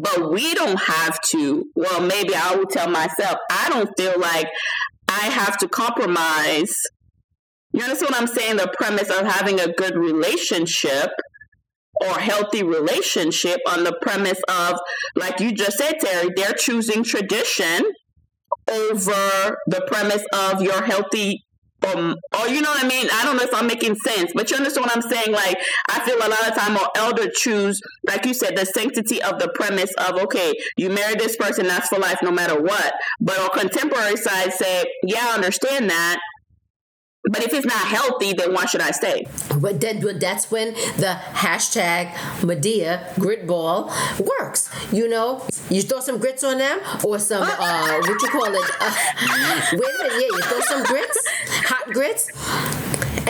[0.00, 1.64] But we don't have to.
[1.74, 4.48] Well maybe i will tell myself i don't feel like
[5.08, 6.74] i have to compromise.
[7.72, 8.56] You understand what i'm saying?
[8.56, 11.10] The premise of having a good relationship
[12.02, 14.78] or healthy relationship on the premise of
[15.16, 17.82] like you just said terry they're choosing tradition
[18.68, 21.44] over the premise of your healthy
[21.86, 23.08] um or you know what I mean?
[23.12, 25.32] I don't know if I'm making sense, but you understand what I'm saying?
[25.32, 25.58] Like
[25.88, 29.38] I feel a lot of time our elder choose, like you said, the sanctity of
[29.38, 32.92] the premise of okay, you marry this person, that's for life no matter what.
[33.20, 36.18] But our contemporary side say, Yeah, I understand that.
[37.24, 39.26] But if it's not healthy, then why should I stay?
[39.58, 44.70] But then but that's when the hashtag Madea grit ball works.
[44.90, 48.70] You know, you throw some grits on them or some uh, what you call it?
[48.80, 48.94] Uh,
[49.72, 51.18] wait a minute, yeah, you throw some grits,
[51.68, 52.30] hot grits.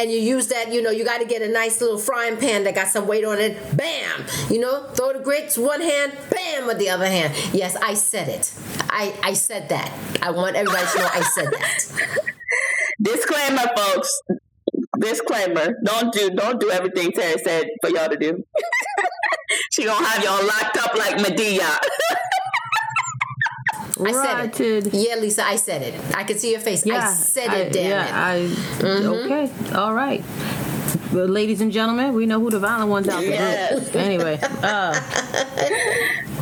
[0.00, 2.64] And you use that, you know, you got to get a nice little frying pan
[2.64, 3.76] that got some weight on it.
[3.76, 4.24] Bam!
[4.48, 7.34] You know, throw the grits one hand, bam with the other hand.
[7.52, 8.50] Yes, I said it.
[8.88, 9.92] I, I said that.
[10.22, 12.24] I want everybody to know I said that.
[13.02, 14.22] Disclaimer, folks.
[14.98, 15.76] Disclaimer.
[15.84, 18.42] Don't do don't do everything Terry said for y'all to do.
[19.70, 21.76] she gonna have y'all locked up like Madea.
[24.06, 24.86] I said Rotted.
[24.88, 24.94] it.
[24.94, 25.94] Yeah, Lisa, I said it.
[26.16, 26.86] I can see your face.
[26.86, 28.50] I said it, damn yeah, it.
[28.50, 28.86] Mm-hmm.
[28.86, 30.22] I, Okay, all right.
[31.12, 33.30] Well, ladies and gentlemen, we know who the violent ones out there.
[33.30, 33.94] Yes.
[33.94, 34.94] Anyway, uh,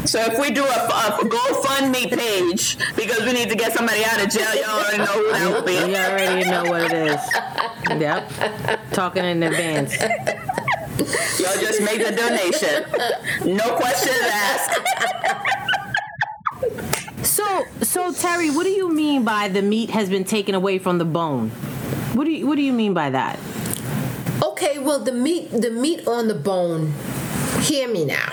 [0.06, 4.22] So if we do a, a GoFundMe page because we need to get somebody out
[4.24, 5.96] of jail, y'all already know who that will you be.
[5.96, 7.20] already know what it is.
[8.00, 8.30] Yep,
[8.92, 9.96] talking in advance.
[9.98, 13.56] Y'all just make the donation.
[13.56, 14.80] No questions asked.
[17.22, 20.98] So, so Terry, what do you mean by the meat has been taken away from
[20.98, 21.48] the bone?
[22.12, 23.38] What do you What do you mean by that?
[24.42, 26.92] Okay, well the meat the meat on the bone.
[27.62, 28.28] Hear me now.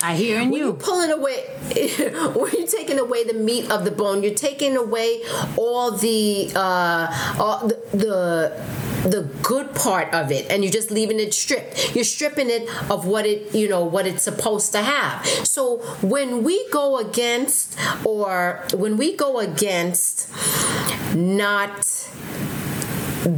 [0.00, 1.42] I hear When you're pulling away
[2.36, 5.22] when you're taking away the meat of the bone, you're taking away
[5.56, 8.73] all the uh all the, the
[9.04, 11.94] the good part of it and you're just leaving it stripped.
[11.94, 15.24] You're stripping it of what it you know what it's supposed to have.
[15.46, 20.28] So when we go against or when we go against
[21.14, 21.84] not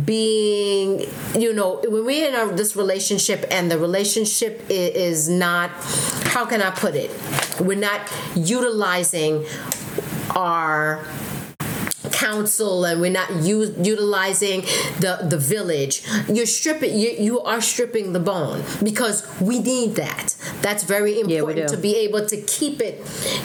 [0.05, 1.01] being
[1.39, 5.71] you know when we're in a, this relationship and the relationship i- is not
[6.35, 7.11] how can i put it?
[7.61, 8.01] We're not
[8.35, 9.47] utilizing
[10.35, 11.05] our
[12.25, 14.61] council and we're not u- utilizing
[15.05, 15.95] the the village
[16.37, 20.27] you're stripping you, you are stripping the bone because we need that
[20.67, 21.75] that's very important do.
[21.75, 22.95] to be able to keep it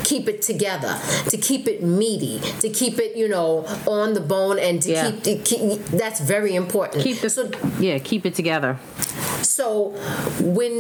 [0.10, 0.94] keep it together
[1.34, 3.50] to keep it meaty to keep it you know
[4.00, 5.12] on the bone and to Yeah.
[5.12, 7.42] keep, to keep that's very important Keep the so
[7.80, 8.72] yeah, keep it together.
[9.42, 9.68] so
[10.60, 10.76] when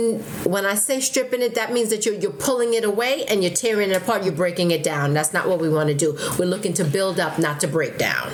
[0.54, 3.58] when I say stripping it, that means that you're you're pulling it away and you're
[3.66, 4.20] tearing it apart.
[4.26, 5.06] You're breaking it down.
[5.18, 6.10] That's not what we want to do.
[6.38, 8.32] We're looking to build up, not to break down.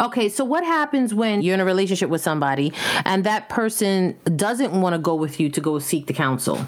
[0.00, 2.72] Okay, so what happens when you're in a relationship with somebody
[3.04, 6.66] and that person doesn't want to go with you to go seek the counsel?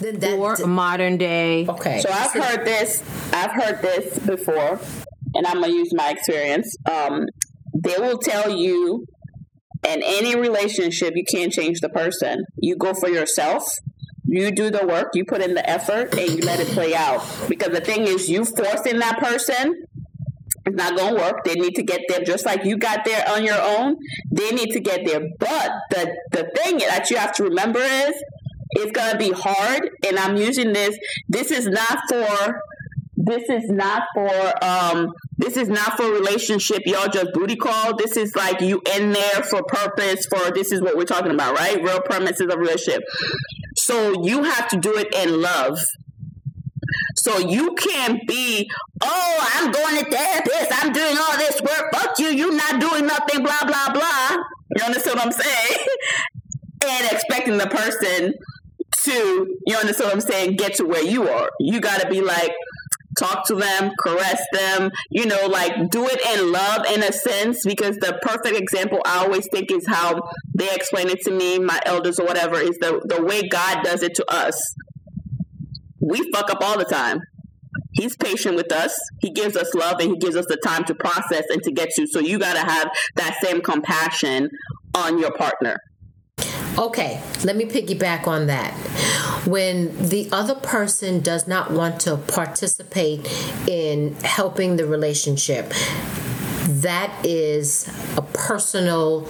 [0.00, 1.66] Then that Or modern day.
[1.68, 2.00] okay.
[2.00, 3.02] So I've heard this.
[3.32, 4.80] I've heard this before,
[5.34, 6.74] and I'm gonna use my experience.
[6.90, 7.26] Um,
[7.74, 9.06] they will tell you,
[9.86, 12.44] in any relationship, you can't change the person.
[12.58, 13.64] You go for yourself.
[14.24, 15.08] You do the work.
[15.14, 17.22] You put in the effort, and you let it play out.
[17.48, 19.84] Because the thing is, you forcing that person.
[20.64, 21.44] It's not gonna work.
[21.44, 23.96] They need to get there just like you got there on your own.
[24.30, 25.20] They need to get there.
[25.38, 28.14] But the the thing that you have to remember is
[28.72, 30.96] it's gonna be hard and i'm using this
[31.28, 32.60] this is not for
[33.16, 38.16] this is not for um this is not for relationship y'all just booty call this
[38.16, 41.82] is like you in there for purpose for this is what we're talking about right
[41.82, 43.02] real premises of relationship
[43.76, 45.78] so you have to do it in love
[47.22, 48.68] So you can't be,
[49.00, 50.72] oh, I'm going to therapist.
[50.72, 51.94] I'm doing all this work.
[51.94, 52.26] Fuck you.
[52.26, 53.44] You're not doing nothing.
[53.44, 54.36] Blah blah blah.
[54.76, 55.78] You understand what I'm saying?
[56.84, 58.34] and expecting the person
[59.04, 61.48] to, you understand what I'm saying, get to where you are.
[61.60, 62.52] You got to be like,
[63.16, 67.64] talk to them, caress them, you know, like do it in love in a sense.
[67.64, 70.22] Because the perfect example I always think is how
[70.54, 74.02] they explain it to me, my elders or whatever, is the, the way God does
[74.02, 74.74] it to us.
[76.02, 77.20] We fuck up all the time.
[77.92, 78.94] He's patient with us.
[79.20, 81.90] He gives us love and he gives us the time to process and to get
[81.96, 82.06] to.
[82.06, 84.50] So you got to have that same compassion
[84.94, 85.76] on your partner.
[86.78, 88.72] Okay, let me piggyback on that.
[89.46, 93.28] When the other person does not want to participate
[93.68, 95.72] in helping the relationship,
[96.66, 99.28] that is a personal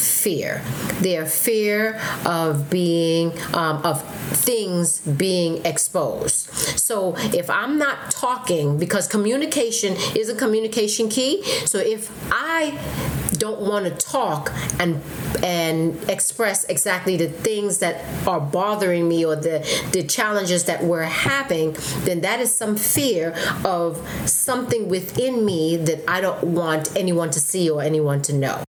[0.00, 0.62] fear.
[1.00, 6.48] Their fear of being, um, of things being exposed.
[6.78, 11.42] So if I'm not talking, because communication is a communication key.
[11.66, 12.78] So if I
[13.40, 15.00] don't want to talk and
[15.42, 19.58] and express exactly the things that are bothering me or the
[19.92, 23.34] the challenges that we're having, then that is some fear
[23.64, 28.62] of something within me that I don't want anyone to see or anyone to know.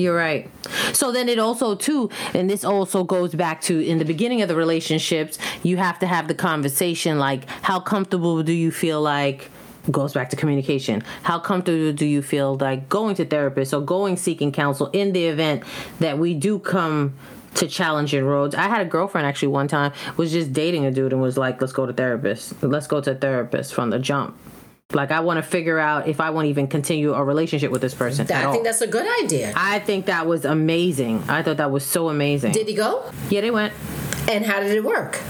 [0.00, 0.50] You're right.
[0.92, 4.48] So then it also too, and this also goes back to in the beginning of
[4.48, 9.50] the relationships, you have to have the conversation like how comfortable do you feel like
[9.90, 11.02] goes back to communication.
[11.22, 15.26] How comfortable do you feel like going to therapists or going seeking counsel in the
[15.26, 15.64] event
[16.00, 17.14] that we do come
[17.54, 18.54] to challenging roads.
[18.54, 21.60] I had a girlfriend actually one time was just dating a dude and was like,
[21.60, 22.62] "Let's go to therapist.
[22.62, 24.36] Let's go to therapist from the jump."
[24.92, 27.80] Like I want to figure out if I want to even continue a relationship with
[27.80, 28.24] this person.
[28.24, 28.62] I think all.
[28.62, 29.52] that's a good idea.
[29.54, 31.22] I think that was amazing.
[31.28, 32.52] I thought that was so amazing.
[32.52, 33.10] Did he go?
[33.28, 33.72] yeah, they went.
[34.28, 35.20] And how did it work?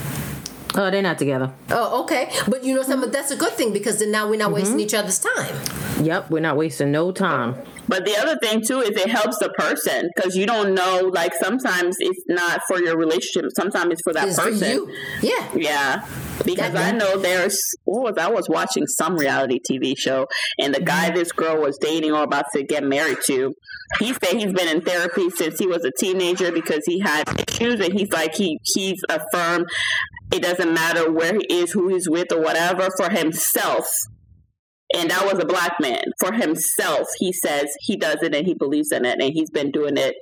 [0.74, 1.52] Oh, they're not together.
[1.70, 2.30] Oh, okay.
[2.46, 4.54] But you know something that's a good thing because then now we're not mm-hmm.
[4.54, 5.54] wasting each other's time.
[6.02, 7.56] Yep, we're not wasting no time.
[7.90, 11.10] But the other thing too is it helps the person because you don't know.
[11.12, 13.50] Like sometimes it's not for your relationship.
[13.56, 14.70] Sometimes it's for that It's for person.
[14.70, 14.94] you.
[15.22, 15.48] Yeah.
[15.56, 16.06] Yeah,
[16.44, 17.58] because I know there's.
[17.84, 20.26] What was I was watching some reality TV show,
[20.58, 20.86] and the Mm-hmm.
[20.86, 23.52] guy this girl was dating or about to get married to,
[23.98, 27.80] he said he's been in therapy since he was a teenager because he had issues,
[27.80, 29.66] and he's like he he's affirmed
[30.32, 33.86] it doesn't matter where he is, who he's with, or whatever for himself.
[34.96, 37.06] And that was a black man for himself.
[37.18, 40.14] He says he does it and he believes in it, and he's been doing it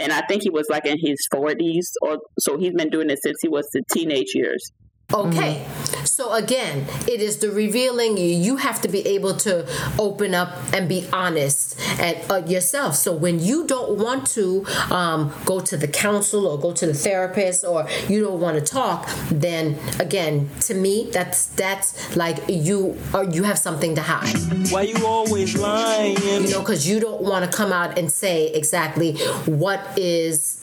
[0.00, 3.18] and I think he was like in his forties, or so he's been doing it
[3.22, 4.70] since he was the teenage years.
[5.12, 5.66] Okay.
[6.04, 8.26] So again, it is the revealing you.
[8.26, 9.66] You have to be able to
[9.98, 12.94] open up and be honest at uh, yourself.
[12.96, 16.94] So when you don't want to um, go to the counsel or go to the
[16.94, 22.98] therapist or you don't want to talk, then again, to me, that's that's like you
[23.14, 24.36] or you have something to hide.
[24.70, 26.18] Why you always lying?
[26.18, 30.60] You know, because you don't want to come out and say exactly what is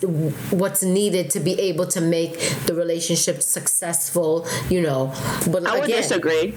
[0.52, 4.37] what's needed to be able to make the relationship successful.
[4.70, 5.14] You know,
[5.52, 6.52] but I would again, disagree.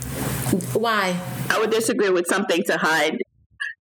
[0.73, 1.21] why?
[1.49, 3.19] I would disagree with something to hide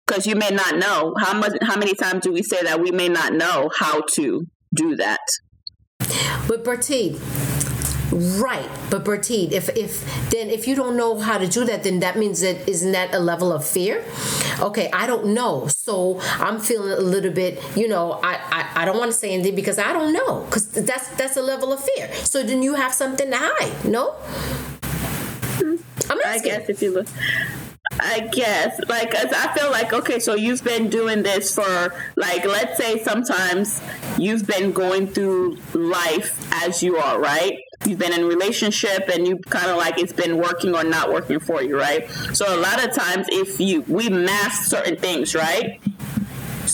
[0.06, 1.52] because you may not know how much.
[1.62, 5.20] How many times do we say that we may not know how to do that?
[6.46, 7.18] But Bertie,
[8.12, 8.68] right?
[8.90, 12.16] But Bertie, if if then if you don't know how to do that, then that
[12.16, 14.04] means that isn't that a level of fear?
[14.60, 17.62] Okay, I don't know, so I'm feeling a little bit.
[17.76, 20.68] You know, I I, I don't want to say anything because I don't know because
[20.70, 22.12] that's that's a level of fear.
[22.24, 23.84] So then you have something to hide.
[23.84, 24.12] No,
[25.60, 25.76] hmm.
[26.10, 26.52] I'm I asking.
[26.52, 27.06] guess if you look.
[28.00, 32.76] I guess, like, I feel like, okay, so you've been doing this for, like, let's
[32.76, 33.82] say sometimes
[34.18, 37.58] you've been going through life as you are, right?
[37.84, 41.38] You've been in relationship and you kind of like it's been working or not working
[41.38, 42.10] for you, right?
[42.32, 45.80] So a lot of times, if you, we mask certain things, right?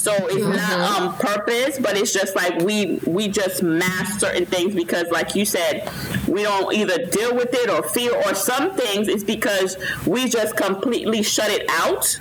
[0.05, 0.53] So it's mm-hmm.
[0.53, 5.35] not on purpose, but it's just like we we just mask certain things because, like
[5.35, 5.91] you said,
[6.29, 10.59] we don't either deal with it or feel, or some things it's because we just
[10.59, 12.21] completely shut it out.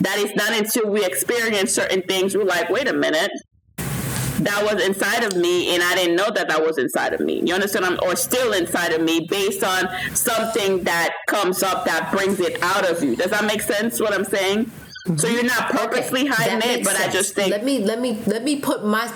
[0.00, 3.30] That is not until we experience certain things we're like, wait a minute,
[3.76, 7.42] that was inside of me, and I didn't know that that was inside of me.
[7.44, 7.84] You understand?
[7.84, 12.62] I'm, or still inside of me, based on something that comes up that brings it
[12.62, 13.16] out of you.
[13.16, 14.00] Does that make sense?
[14.00, 14.70] What I'm saying?
[15.16, 18.44] So you're not purposely hiding it, but I just think let me let me let
[18.44, 19.06] me put my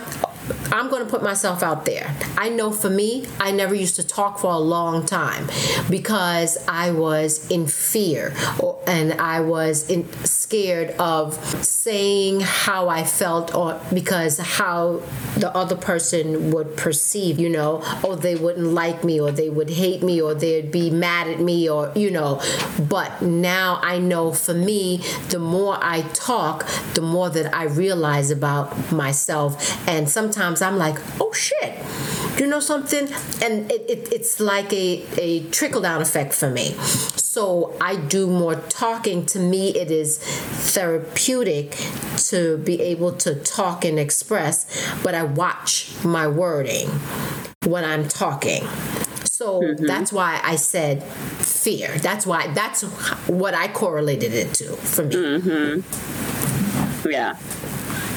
[0.72, 2.14] I'm going to put myself out there.
[2.36, 5.48] I know for me, I never used to talk for a long time
[5.90, 8.34] because I was in fear
[8.86, 11.34] and I was in, scared of
[11.64, 15.02] saying how I felt or because how
[15.36, 19.70] the other person would perceive, you know, oh, they wouldn't like me or they would
[19.70, 22.40] hate me or they'd be mad at me or, you know.
[22.88, 28.30] But now I know for me, the more I talk, the more that I realize
[28.30, 29.88] about myself.
[29.88, 31.78] And sometimes I'm like, oh shit,
[32.38, 33.08] you know something?
[33.42, 36.72] And it, it, it's like a, a trickle down effect for me.
[37.36, 39.26] So I do more talking.
[39.26, 41.72] To me, it is therapeutic
[42.30, 44.66] to be able to talk and express,
[45.02, 46.88] but I watch my wording
[47.66, 48.62] when I'm talking.
[49.24, 49.84] So mm-hmm.
[49.84, 51.88] that's why I said fear.
[51.98, 52.82] That's why that's
[53.28, 55.14] what I correlated it to for me.
[55.14, 57.10] Mm-hmm.
[57.10, 57.36] Yeah.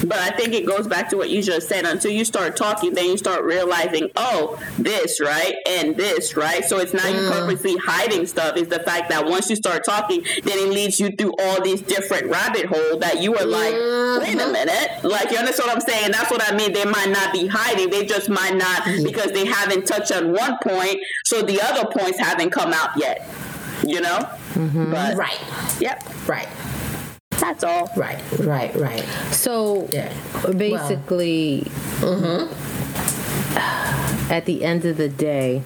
[0.05, 1.85] But I think it goes back to what you just said.
[1.85, 5.55] Until you start talking, then you start realizing, oh, this, right?
[5.67, 6.63] And this, right?
[6.65, 7.31] So it's not you mm.
[7.31, 8.55] purposely hiding stuff.
[8.57, 11.81] It's the fact that once you start talking, then it leads you through all these
[11.81, 14.21] different rabbit holes that you are like, mm-hmm.
[14.21, 15.03] wait a minute.
[15.03, 16.11] Like, you understand what I'm saying?
[16.11, 16.73] That's what I mean.
[16.73, 17.89] They might not be hiding.
[17.89, 19.03] They just might not, mm-hmm.
[19.03, 23.27] because they haven't touched on one point, so the other points haven't come out yet.
[23.85, 24.19] You know?
[24.53, 24.91] Mm-hmm.
[24.91, 25.39] But, Right,
[25.79, 26.27] Yep.
[26.27, 26.47] right,
[27.39, 27.89] That's all.
[27.95, 29.03] right, right, right.
[29.31, 30.11] So Yeah.
[30.51, 31.63] basically,
[31.99, 32.51] mm-hmm.
[34.31, 35.63] at the end of the day,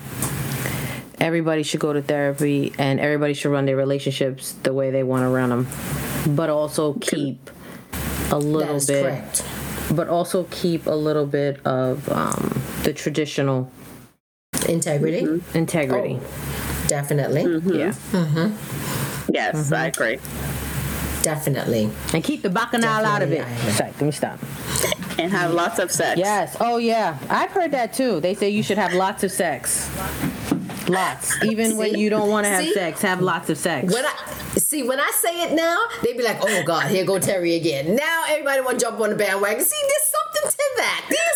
[1.19, 5.23] everybody should go to therapy and everybody should run their relationships the way they want
[5.23, 5.67] to run them,
[6.35, 7.49] but also keep
[8.31, 9.45] a little That's bit, correct.
[9.95, 13.71] but also keep a little bit of um, the traditional
[14.69, 15.57] Integrity, mm-hmm.
[15.57, 16.19] integrity.
[16.21, 17.73] Oh, definitely, mm-hmm.
[17.73, 18.51] Yeah,
[19.29, 20.19] Yes, I agree.
[21.23, 21.89] Definitely.
[22.13, 23.37] and keep the bacchanal out of it.
[23.39, 24.39] Definitely, Sorry, let me stop.
[25.19, 26.19] And have lots of sex.
[26.19, 26.57] Yes.
[26.59, 27.17] Oh, yeah.
[27.29, 28.19] I've heard that too.
[28.19, 29.89] They say you should have lots of sex.
[30.89, 31.41] Lots.
[31.43, 32.73] Even when you don't want to have See?
[32.73, 33.91] sex, have lots of sex.
[33.93, 34.13] When I
[34.57, 37.95] see when I say it now, they'd be like, "Oh God, here go Terry again."
[37.95, 39.63] Now everybody want to jump on the bandwagon.
[39.63, 41.05] See, there's something to that.
[41.09, 41.32] There's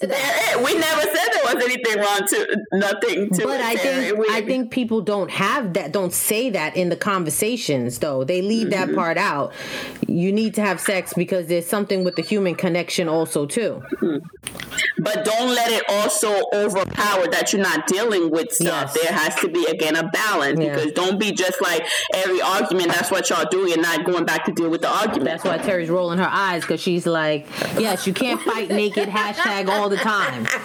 [0.64, 4.42] We never said there was anything wrong to nothing to but I think We- I
[4.42, 8.24] think people don't have that, don't say that in the conversations though.
[8.24, 8.96] They leave that mm-hmm.
[8.96, 9.52] part out.
[10.06, 13.82] You need to have sex because there's something with the human connection also too.
[14.00, 14.59] Mm-hmm.
[14.98, 18.92] But don't let it also overpower that you're not dealing with stuff.
[18.94, 19.02] Yes.
[19.02, 20.74] There has to be again a balance Yeah.
[20.74, 22.88] because don't be just like every argument.
[22.88, 25.24] That's what y'all doing and not going back to deal with the argument.
[25.24, 27.46] That's why Terry's rolling her eyes because she's like,
[27.78, 30.46] yes, you can't fight naked hashtag all the time.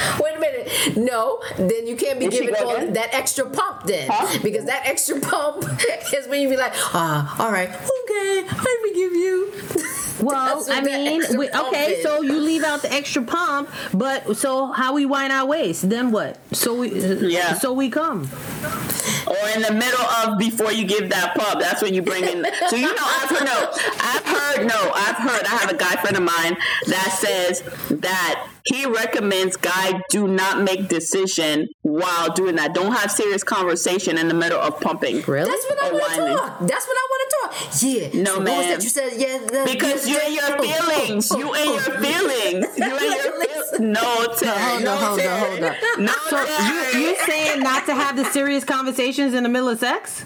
[0.20, 0.96] Wait a minute.
[0.96, 2.92] No, then you can't be Is giving all going?
[2.94, 4.38] that extra pump then, Huh?
[4.42, 5.64] because that extra pump
[6.14, 9.52] is when you be like, ah, all right, okay, I forgive you.
[10.20, 12.02] Well, I mean, we, okay, is.
[12.02, 15.88] so you leave out the extra pump, but so how we wind our waist?
[15.88, 16.36] Then what?
[16.54, 16.90] So we,
[17.32, 17.54] Yeah.
[17.54, 18.28] so we come.
[19.26, 22.46] or in the middle of before you give that pub, that's when you bring in.
[22.68, 25.44] So you know, I've heard no, I've heard no, I've heard.
[25.46, 26.54] I have a guy friend of mine
[26.88, 27.62] that says
[28.00, 32.72] that he recommends guy do not make decision while doing that.
[32.72, 35.22] Don't have serious conversation in the middle of pumping.
[35.22, 35.50] Really?
[35.50, 36.58] That's what I want to talk.
[36.60, 37.82] That's what I want to talk.
[37.82, 38.22] Yeah.
[38.22, 39.12] No, so What was that you said?
[39.16, 39.38] Yeah.
[39.38, 41.32] the- Because you're in your Oh, oh, feelings.
[41.32, 41.38] oh, oh.
[41.40, 42.00] You in your oh.
[42.00, 42.66] feelings.
[42.78, 43.80] You in your feelings.
[43.80, 44.58] No, Terry.
[44.60, 46.04] hold no, on, hold on, hold on.
[46.04, 46.38] No, So
[46.94, 50.24] you you saying not to have the serious conversations in the middle of sex?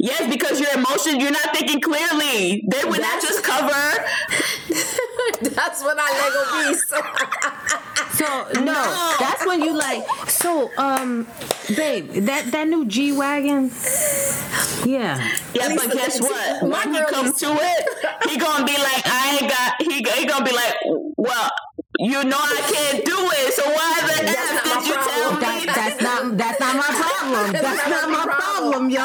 [0.00, 2.62] Yes, because your emotions, you're not thinking clearly.
[2.70, 4.04] They would not just cover.
[5.54, 6.94] That's what I Lego beast.
[8.18, 8.26] So
[8.64, 10.02] no, that's when you like.
[10.28, 11.24] So um,
[11.76, 13.70] babe, that that new G wagon.
[14.84, 15.22] Yeah.
[15.54, 16.62] Yeah, but guess what?
[16.62, 19.74] When he comes to it, he gonna be like, I ain't got.
[19.82, 20.74] He he gonna be like,
[21.16, 21.50] well,
[22.00, 23.52] you know I can't do it.
[23.54, 25.40] So why the That's f did you tell me?
[25.40, 27.52] That, that's not that's not my problem.
[27.62, 29.04] That's not my problem, yo.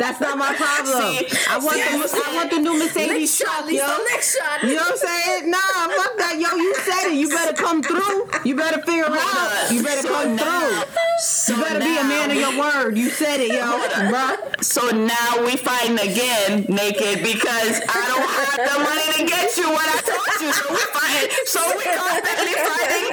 [0.00, 1.14] That's not my problem.
[1.20, 1.82] See, I want see,
[2.16, 3.98] the I want the new Mercedes shot, truck, Lisa, yo.
[4.08, 4.62] lick shot.
[4.64, 5.50] You know what I'm saying?
[5.50, 6.56] Nah, fuck that, yo.
[6.56, 7.16] You said it.
[7.20, 8.28] You better come through.
[8.44, 9.70] You better figure it out.
[9.70, 10.94] You better So come now- through.
[11.22, 12.96] So You better be a man of your word.
[12.96, 13.60] You said it, yo.
[14.08, 14.64] Bruh.
[14.64, 19.68] So now we fighting again naked because I don't have the money to get you
[19.68, 20.50] what I told you.
[20.52, 21.30] So we fighting.
[21.44, 23.12] So we constantly fighting.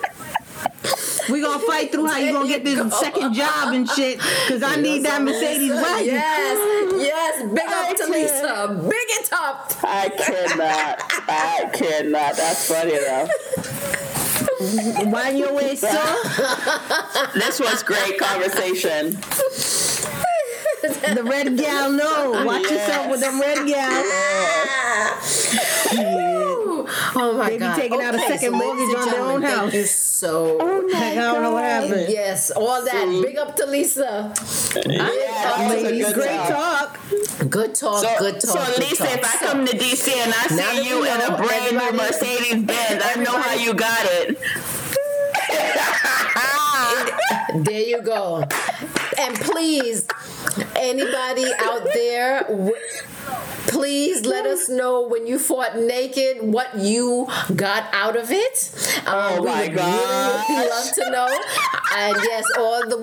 [1.28, 4.18] We gonna fight through how you gonna get this second job and shit.
[4.48, 6.06] Cause I need that Mercedes wagon.
[6.06, 7.42] Yes, yes.
[7.52, 8.10] Big up to can't.
[8.10, 8.88] Lisa.
[8.88, 9.72] Big it up.
[9.82, 11.02] I cannot.
[11.28, 12.36] I cannot.
[12.36, 13.30] That's funny enough.
[15.12, 17.32] Wind your waist up.
[17.34, 19.10] This was great conversation.
[20.82, 22.44] The red gal, no.
[22.44, 24.04] Watch yourself with them red gal.
[24.06, 25.20] Ah.
[25.94, 26.86] Ooh.
[27.16, 27.76] Oh my They be God.
[27.76, 29.72] taking out a second ladies mortgage on their own house.
[30.16, 32.06] Thank you so oh Heck, I don't know what happened.
[32.08, 33.22] Yes, all that.
[33.22, 34.32] Big up to Lisa.
[34.74, 36.12] Big up that was to a Lisa.
[36.12, 36.98] good Great talk.
[37.50, 38.02] Good talk.
[38.02, 38.66] So, good talk.
[38.66, 39.18] so good Lisa, talk.
[39.18, 41.92] if I come to DC and I Now see you we in a brand new
[41.98, 44.38] Mercedes Benz, I know how you got it.
[47.64, 48.44] There you go.
[49.18, 50.06] And please,
[50.76, 52.44] anybody out there,
[53.68, 58.72] please let us know when you fought naked what you got out of it.
[59.06, 61.40] Um, Oh we my would really, really love to know.
[61.94, 62.96] And yes, all the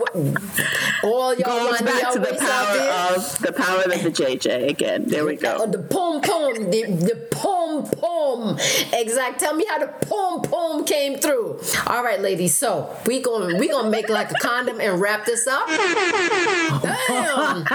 [1.04, 5.06] all y'all Goes want back to the power of the power of the JJ again.
[5.08, 5.68] There we Oh, go.
[5.68, 8.58] the pom pom, the, the pom pom.
[8.94, 9.40] Exact.
[9.40, 11.60] Tell me how the pom pom came through.
[11.88, 12.56] All right, ladies.
[12.56, 15.68] So we going we gonna make like a condom and wrap this up.
[16.82, 17.66] Damn.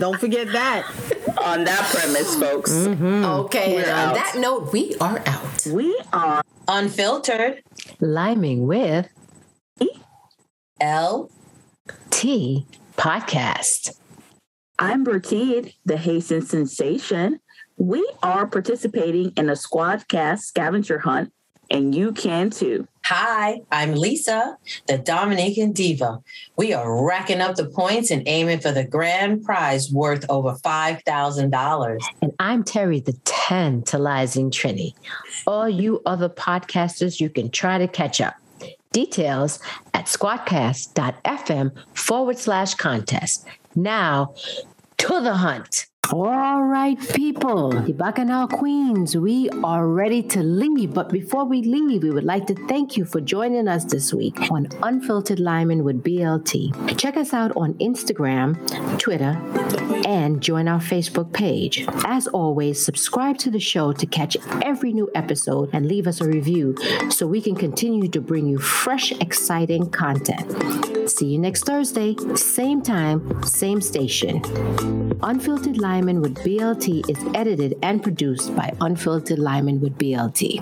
[0.00, 0.90] Don't forget that.
[1.42, 3.24] On that premise, folks, mm-hmm.
[3.24, 3.74] Okay.
[3.76, 4.14] We're on out.
[4.14, 5.66] that note, we are out.
[5.66, 7.62] we are Unfiltered.
[8.00, 9.08] Liming with
[10.80, 11.30] L.
[12.10, 13.96] T podcast.
[14.78, 17.40] I'm Bertide, the Haitian sensation.
[17.76, 21.32] We are participating in a Squadcast scavenger hunt,
[21.72, 22.86] and you can too.
[23.04, 24.56] Hi, I'm Lisa,
[24.86, 26.20] the Dominican diva.
[26.56, 31.98] We are racking up the points and aiming for the grand prize worth over $5,000.
[32.20, 34.94] And I'm Terry, the tantalizing Trini.
[35.46, 38.34] All you other podcasters, you can try to catch up.
[38.92, 39.58] Details
[39.94, 43.46] at squadcast.fm forward slash contest.
[43.74, 44.34] Now,
[44.98, 45.86] to the hunt.
[46.12, 50.92] All right, people, the Bacchanal Queens, we are ready to leave.
[50.92, 54.38] But before we leave, we would like to thank you for joining us this week
[54.50, 56.98] on Unfiltered Liming with BLT.
[56.98, 58.58] Check us out on Instagram,
[58.98, 59.40] Twitter,
[60.06, 61.86] and join our Facebook page.
[62.04, 66.28] As always, subscribe to the show to catch every new episode and leave us a
[66.28, 66.76] review
[67.08, 71.08] so we can continue to bring you fresh, exciting content.
[71.08, 74.42] See you next Thursday, same time, same station.
[75.22, 80.58] Unfiltered Liming with BLT is edited and produced by Unfiltered Liming with BLT.